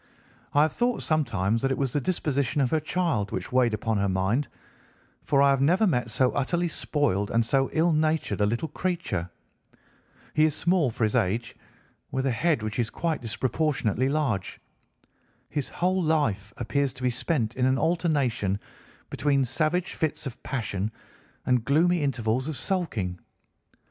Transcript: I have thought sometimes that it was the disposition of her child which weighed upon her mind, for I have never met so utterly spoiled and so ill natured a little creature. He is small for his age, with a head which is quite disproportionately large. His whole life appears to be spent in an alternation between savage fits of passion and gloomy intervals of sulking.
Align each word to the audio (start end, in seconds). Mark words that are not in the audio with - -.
I 0.53 0.63
have 0.63 0.73
thought 0.73 1.03
sometimes 1.03 1.61
that 1.61 1.69
it 1.69 1.77
was 1.77 1.93
the 1.93 2.01
disposition 2.01 2.59
of 2.59 2.71
her 2.71 2.79
child 2.79 3.31
which 3.31 3.51
weighed 3.51 3.75
upon 3.75 3.99
her 3.99 4.09
mind, 4.09 4.47
for 5.21 5.43
I 5.43 5.51
have 5.51 5.61
never 5.61 5.85
met 5.85 6.09
so 6.09 6.31
utterly 6.31 6.67
spoiled 6.69 7.29
and 7.29 7.45
so 7.45 7.69
ill 7.71 7.93
natured 7.93 8.41
a 8.41 8.45
little 8.47 8.69
creature. 8.69 9.29
He 10.33 10.43
is 10.45 10.55
small 10.55 10.89
for 10.89 11.03
his 11.03 11.15
age, 11.15 11.55
with 12.09 12.25
a 12.25 12.31
head 12.31 12.63
which 12.63 12.79
is 12.79 12.89
quite 12.89 13.21
disproportionately 13.21 14.09
large. 14.09 14.59
His 15.51 15.69
whole 15.69 16.01
life 16.01 16.51
appears 16.57 16.93
to 16.93 17.03
be 17.03 17.11
spent 17.11 17.55
in 17.55 17.67
an 17.67 17.77
alternation 17.77 18.59
between 19.11 19.45
savage 19.45 19.93
fits 19.93 20.25
of 20.25 20.41
passion 20.41 20.89
and 21.45 21.63
gloomy 21.63 22.01
intervals 22.01 22.47
of 22.47 22.57
sulking. 22.57 23.19